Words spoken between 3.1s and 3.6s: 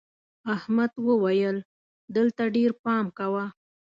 کوه.